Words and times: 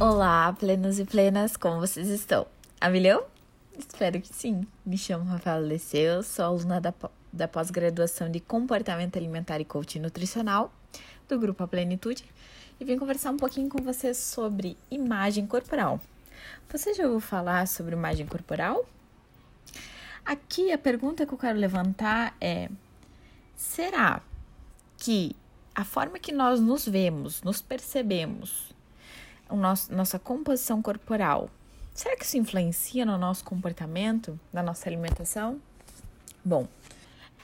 Olá, 0.00 0.52
plenos 0.52 1.00
e 1.00 1.04
plenas, 1.04 1.56
como 1.56 1.80
vocês 1.80 2.06
estão? 2.08 2.46
A 2.80 2.88
milhão? 2.88 3.24
Espero 3.76 4.20
que 4.20 4.32
sim. 4.32 4.64
Me 4.86 4.96
chamo 4.96 5.24
Rafaela 5.24 5.66
Leceu, 5.66 6.22
sou 6.22 6.44
aluna 6.44 6.80
da, 6.80 6.94
da 7.32 7.48
pós-graduação 7.48 8.30
de 8.30 8.38
Comportamento 8.38 9.16
Alimentar 9.16 9.60
e 9.60 9.64
Coaching 9.64 9.98
Nutricional 9.98 10.72
do 11.28 11.36
Grupo 11.36 11.64
A 11.64 11.68
Plenitude 11.68 12.24
e 12.78 12.84
vim 12.84 12.96
conversar 12.96 13.32
um 13.32 13.36
pouquinho 13.36 13.68
com 13.68 13.82
vocês 13.82 14.16
sobre 14.16 14.76
imagem 14.88 15.48
corporal. 15.48 16.00
Você 16.68 16.94
já 16.94 17.02
ouviu 17.02 17.18
falar 17.18 17.66
sobre 17.66 17.96
imagem 17.96 18.24
corporal? 18.24 18.86
Aqui 20.24 20.70
a 20.70 20.78
pergunta 20.78 21.26
que 21.26 21.34
eu 21.34 21.38
quero 21.38 21.58
levantar 21.58 22.36
é: 22.40 22.68
será 23.56 24.22
que 24.96 25.34
a 25.74 25.84
forma 25.84 26.20
que 26.20 26.30
nós 26.30 26.60
nos 26.60 26.86
vemos, 26.86 27.42
nos 27.42 27.60
percebemos, 27.60 28.77
o 29.48 29.56
nosso, 29.56 29.92
nossa 29.94 30.18
composição 30.18 30.80
corporal, 30.82 31.50
será 31.94 32.16
que 32.16 32.24
isso 32.24 32.36
influencia 32.36 33.04
no 33.04 33.18
nosso 33.18 33.44
comportamento, 33.44 34.38
na 34.52 34.62
nossa 34.62 34.88
alimentação? 34.88 35.60
Bom, 36.44 36.68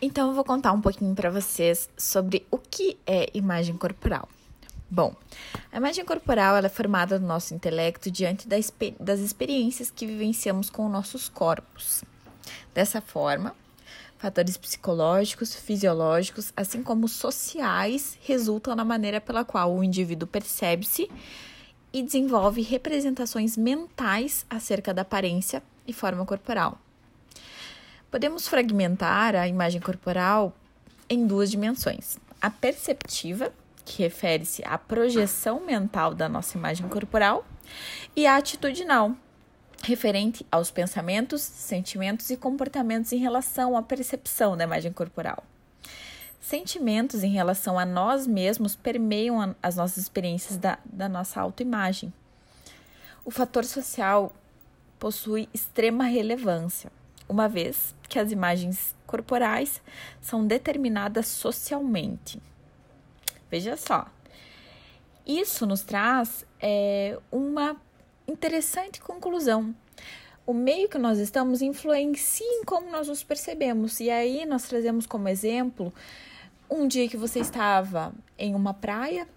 então 0.00 0.28
eu 0.28 0.34
vou 0.34 0.44
contar 0.44 0.72
um 0.72 0.80
pouquinho 0.80 1.14
para 1.14 1.30
vocês 1.30 1.88
sobre 1.96 2.46
o 2.50 2.58
que 2.58 2.98
é 3.06 3.30
imagem 3.34 3.76
corporal. 3.76 4.28
Bom, 4.90 5.14
a 5.72 5.76
imagem 5.76 6.04
corporal 6.04 6.56
é 6.56 6.68
formada 6.68 7.18
do 7.18 7.26
nosso 7.26 7.54
intelecto 7.54 8.10
diante 8.10 8.46
das 8.46 9.20
experiências 9.20 9.90
que 9.90 10.06
vivenciamos 10.06 10.70
com 10.70 10.88
nossos 10.88 11.28
corpos. 11.28 12.04
Dessa 12.72 13.00
forma, 13.00 13.56
fatores 14.18 14.56
psicológicos, 14.56 15.54
fisiológicos, 15.54 16.52
assim 16.56 16.82
como 16.82 17.08
sociais, 17.08 18.16
resultam 18.22 18.76
na 18.76 18.84
maneira 18.84 19.20
pela 19.20 19.44
qual 19.44 19.74
o 19.74 19.82
indivíduo 19.82 20.28
percebe-se 20.28 21.10
e 21.94 22.02
desenvolve 22.02 22.60
representações 22.60 23.56
mentais 23.56 24.44
acerca 24.50 24.92
da 24.92 25.02
aparência 25.02 25.62
e 25.86 25.92
forma 25.92 26.26
corporal. 26.26 26.76
Podemos 28.10 28.48
fragmentar 28.48 29.36
a 29.36 29.46
imagem 29.46 29.80
corporal 29.80 30.52
em 31.08 31.24
duas 31.24 31.52
dimensões: 31.52 32.18
a 32.42 32.50
perceptiva, 32.50 33.52
que 33.84 34.02
refere-se 34.02 34.64
à 34.64 34.76
projeção 34.76 35.64
mental 35.64 36.14
da 36.14 36.28
nossa 36.28 36.58
imagem 36.58 36.88
corporal, 36.88 37.46
e 38.16 38.26
a 38.26 38.36
atitudinal, 38.36 39.14
referente 39.84 40.44
aos 40.50 40.72
pensamentos, 40.72 41.42
sentimentos 41.42 42.28
e 42.28 42.36
comportamentos 42.36 43.12
em 43.12 43.18
relação 43.18 43.76
à 43.76 43.82
percepção 43.82 44.56
da 44.56 44.64
imagem 44.64 44.92
corporal. 44.92 45.44
Sentimentos 46.44 47.24
em 47.24 47.30
relação 47.30 47.78
a 47.78 47.86
nós 47.86 48.26
mesmos 48.26 48.76
permeiam 48.76 49.56
as 49.62 49.76
nossas 49.76 49.96
experiências 49.96 50.58
da, 50.58 50.78
da 50.84 51.08
nossa 51.08 51.40
autoimagem. 51.40 52.12
O 53.24 53.30
fator 53.30 53.64
social 53.64 54.30
possui 54.98 55.48
extrema 55.54 56.04
relevância, 56.04 56.92
uma 57.26 57.48
vez 57.48 57.94
que 58.10 58.18
as 58.18 58.30
imagens 58.30 58.94
corporais 59.06 59.80
são 60.20 60.46
determinadas 60.46 61.28
socialmente. 61.28 62.42
Veja 63.50 63.74
só, 63.78 64.06
isso 65.26 65.64
nos 65.64 65.80
traz 65.80 66.44
é, 66.60 67.18
uma 67.32 67.74
interessante 68.28 69.00
conclusão. 69.00 69.74
O 70.46 70.52
meio 70.52 70.90
que 70.90 70.98
nós 70.98 71.18
estamos 71.18 71.62
influencia 71.62 72.46
em 72.46 72.64
como 72.66 72.90
nós 72.90 73.08
nos 73.08 73.24
percebemos. 73.24 73.98
E 73.98 74.10
aí 74.10 74.44
nós 74.44 74.64
trazemos 74.64 75.06
como 75.06 75.26
exemplo 75.26 75.90
um 76.74 76.88
dia 76.88 77.08
que 77.08 77.16
você 77.16 77.38
estava 77.38 78.12
em 78.36 78.54
uma 78.54 78.74
praia, 78.74 79.28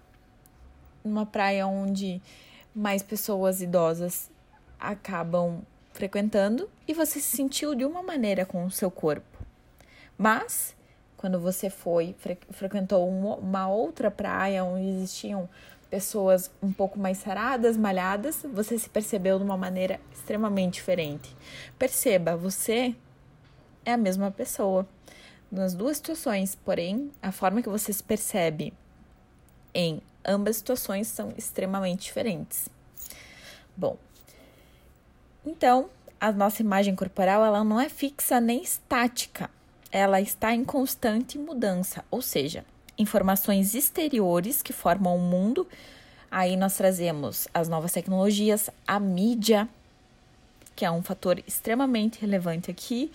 numa 1.04 1.24
praia 1.24 1.66
onde 1.66 2.20
mais 2.74 3.02
pessoas 3.02 3.62
idosas 3.62 4.30
acabam 4.78 5.62
frequentando 5.92 6.68
e 6.86 6.94
você 6.94 7.20
se 7.20 7.36
sentiu 7.36 7.74
de 7.74 7.84
uma 7.84 8.02
maneira 8.02 8.44
com 8.44 8.64
o 8.64 8.70
seu 8.70 8.90
corpo. 8.90 9.38
Mas 10.16 10.76
quando 11.16 11.40
você 11.40 11.70
foi 11.70 12.14
fre 12.18 12.38
frequentou 12.50 13.08
uma 13.08 13.68
outra 13.68 14.10
praia 14.10 14.64
onde 14.64 14.88
existiam 14.88 15.48
pessoas 15.90 16.50
um 16.62 16.72
pouco 16.72 16.98
mais 16.98 17.18
saradas, 17.18 17.76
malhadas, 17.76 18.44
você 18.52 18.78
se 18.78 18.88
percebeu 18.88 19.38
de 19.38 19.44
uma 19.44 19.56
maneira 19.56 19.98
extremamente 20.12 20.74
diferente. 20.74 21.34
Perceba, 21.78 22.36
você 22.36 22.94
é 23.84 23.92
a 23.92 23.96
mesma 23.96 24.30
pessoa 24.30 24.86
nas 25.50 25.74
duas 25.74 25.96
situações, 25.96 26.54
porém, 26.54 27.10
a 27.22 27.32
forma 27.32 27.62
que 27.62 27.68
você 27.68 27.92
se 27.92 28.02
percebe 28.02 28.72
em 29.74 30.00
ambas 30.24 30.56
situações 30.56 31.08
são 31.08 31.32
extremamente 31.36 32.04
diferentes. 32.04 32.68
Bom, 33.76 33.96
então, 35.46 35.88
a 36.20 36.30
nossa 36.32 36.62
imagem 36.62 36.94
corporal 36.94 37.44
ela 37.44 37.64
não 37.64 37.80
é 37.80 37.88
fixa 37.88 38.40
nem 38.40 38.62
estática, 38.62 39.50
ela 39.90 40.20
está 40.20 40.52
em 40.52 40.64
constante 40.64 41.38
mudança, 41.38 42.04
ou 42.10 42.20
seja, 42.20 42.64
informações 42.98 43.74
exteriores 43.74 44.60
que 44.60 44.72
formam 44.72 45.16
o 45.16 45.20
mundo. 45.20 45.66
Aí 46.30 46.56
nós 46.56 46.76
trazemos 46.76 47.48
as 47.54 47.68
novas 47.68 47.92
tecnologias, 47.92 48.68
a 48.86 49.00
mídia, 49.00 49.68
que 50.76 50.84
é 50.84 50.90
um 50.90 51.02
fator 51.02 51.42
extremamente 51.46 52.20
relevante 52.20 52.70
aqui, 52.70 53.10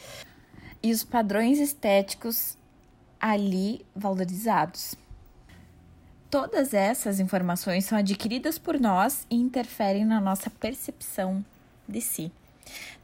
e 0.84 0.92
os 0.92 1.04
padrões 1.04 1.60
estéticos 1.60 2.58
ali 3.20 3.86
valorizados. 3.96 4.96
Todas 6.30 6.74
essas 6.74 7.22
informações 7.22 7.86
são 7.86 7.98
adquiridas 7.98 8.58
por 8.58 8.80
nós 8.80 9.26
e 9.30 9.36
interferem 9.36 10.04
na 10.04 10.20
nossa 10.20 10.50
percepção 10.50 11.44
de 11.88 12.02
si. 12.02 12.32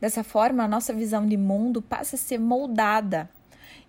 Dessa 0.02 0.24
forma, 0.24 0.64
a 0.64 0.68
nossa 0.68 0.94
visão 0.94 1.26
de 1.26 1.38
mundo 1.38 1.82
passa 1.82 2.16
a 2.16 2.20
ser 2.20 2.38
moldada 2.38 3.30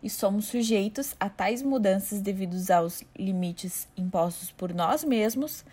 e 0.03 0.09
somos 0.09 0.47
sujeitos 0.47 1.15
a 1.19 1.29
tais 1.29 1.63
mudanças 1.63 2.21
devido 2.21 2.57
aos 2.73 3.03
limites 3.19 3.89
impostos 3.97 4.51
por 4.53 4.73
nós 4.73 5.05
mesmos, 5.05 5.65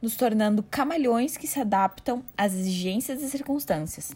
nos 0.00 0.16
tornando 0.16 0.62
camalhões 0.62 1.36
que 1.36 1.46
se 1.46 1.60
adaptam 1.60 2.24
às 2.36 2.54
exigências 2.54 3.22
e 3.22 3.28
circunstâncias. 3.28 4.12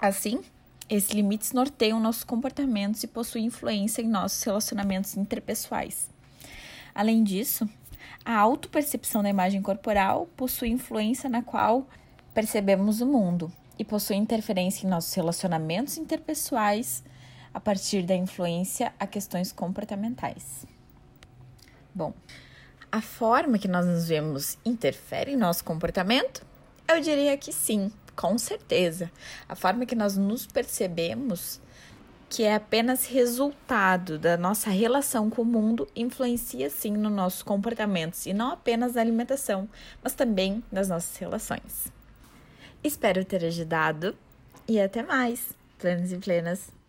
Assim, 0.00 0.42
esses 0.88 1.10
limites 1.10 1.52
norteiam 1.52 2.00
nossos 2.00 2.24
comportamentos 2.24 3.02
e 3.02 3.06
possuem 3.06 3.46
influência 3.46 4.02
em 4.02 4.08
nossos 4.08 4.42
relacionamentos 4.42 5.16
interpessoais. 5.16 6.10
Além 6.94 7.22
disso, 7.24 7.68
a 8.24 8.36
autopercepção 8.36 9.22
da 9.22 9.30
imagem 9.30 9.62
corporal 9.62 10.28
possui 10.36 10.68
influência 10.68 11.28
na 11.28 11.42
qual 11.42 11.86
percebemos 12.34 13.00
o 13.00 13.06
mundo 13.06 13.52
e 13.78 13.84
possui 13.84 14.16
interferência 14.16 14.86
em 14.86 14.90
nossos 14.90 15.12
relacionamentos 15.14 15.96
interpessoais 15.96 17.02
a 17.52 17.60
partir 17.60 18.02
da 18.02 18.14
influência 18.14 18.92
a 18.98 19.06
questões 19.06 19.52
comportamentais. 19.52 20.66
Bom, 21.94 22.14
a 22.90 23.00
forma 23.00 23.58
que 23.58 23.68
nós 23.68 23.86
nos 23.86 24.08
vemos 24.08 24.58
interfere 24.64 25.32
em 25.32 25.36
nosso 25.36 25.64
comportamento? 25.64 26.44
Eu 26.88 27.00
diria 27.00 27.36
que 27.36 27.52
sim 27.52 27.90
com 28.16 28.36
certeza. 28.38 29.10
A 29.48 29.54
forma 29.54 29.86
que 29.86 29.94
nós 29.94 30.16
nos 30.16 30.46
percebemos, 30.46 31.60
que 32.28 32.42
é 32.44 32.54
apenas 32.54 33.06
resultado 33.06 34.18
da 34.18 34.36
nossa 34.36 34.70
relação 34.70 35.28
com 35.28 35.42
o 35.42 35.44
mundo, 35.44 35.86
influencia 35.94 36.70
sim 36.70 36.92
nos 36.92 37.12
nossos 37.12 37.42
comportamentos 37.42 38.24
e 38.26 38.32
não 38.32 38.50
apenas 38.50 38.94
na 38.94 39.00
alimentação, 39.00 39.68
mas 40.02 40.14
também 40.14 40.62
nas 40.72 40.88
nossas 40.88 41.16
relações. 41.16 41.92
Espero 42.82 43.24
ter 43.24 43.44
ajudado 43.44 44.16
e 44.66 44.80
até 44.80 45.02
mais, 45.02 45.50
plenos 45.78 46.12
e 46.12 46.18
plenas. 46.18 46.81